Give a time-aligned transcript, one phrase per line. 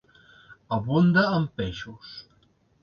[0.77, 2.19] Abunda en peixos.